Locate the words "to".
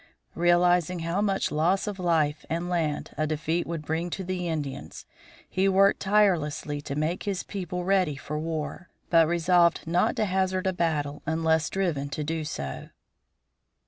4.09-4.23, 6.81-6.95, 10.15-10.25, 12.09-12.23